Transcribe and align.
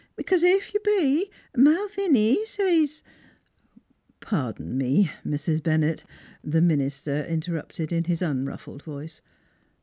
"Because 0.15 0.41
if 0.41 0.73
you 0.73 0.79
be, 0.83 1.29
Malviny 1.55 2.43
says 2.47 3.03
""Pardon 4.19 4.75
me, 4.75 5.11
Mrs. 5.23 5.61
Bennett," 5.61 6.05
the 6.43 6.59
minister 6.59 7.23
interrupted 7.25 7.91
in 7.93 8.05
his 8.05 8.23
unruffled 8.23 8.81
voice. 8.81 9.21